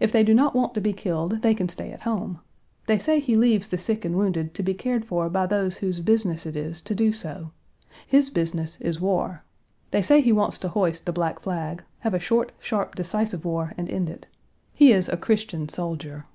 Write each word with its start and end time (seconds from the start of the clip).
If 0.00 0.10
they 0.10 0.24
do 0.24 0.34
not 0.34 0.56
want 0.56 0.74
to 0.74 0.80
be 0.80 0.92
killed, 0.92 1.40
they 1.42 1.54
can 1.54 1.68
stay 1.68 1.92
at 1.92 2.00
home. 2.00 2.40
They 2.88 2.98
say 2.98 3.20
he 3.20 3.36
leaves 3.36 3.68
the 3.68 3.78
sick 3.78 4.04
and 4.04 4.16
wounded 4.16 4.54
to 4.54 4.62
be 4.64 4.74
cared 4.74 5.04
for 5.04 5.30
by 5.30 5.46
those 5.46 5.76
whose 5.76 6.00
business 6.00 6.46
it 6.46 6.56
is 6.56 6.80
to 6.80 6.96
do 6.96 7.12
so. 7.12 7.52
His 8.04 8.28
business 8.28 8.76
is 8.80 9.00
war. 9.00 9.44
They 9.92 10.02
say 10.02 10.20
he 10.20 10.32
wants 10.32 10.58
to 10.58 10.68
hoist 10.70 11.06
the 11.06 11.12
black 11.12 11.38
flag, 11.38 11.84
have 12.00 12.12
a 12.12 12.18
short, 12.18 12.50
sharp, 12.58 12.96
decisive 12.96 13.44
war 13.44 13.72
and 13.76 13.88
end 13.88 14.10
it. 14.10 14.26
He 14.74 14.90
is 14.92 15.08
a 15.08 15.16
Christian 15.16 15.68
soldier." 15.68 16.26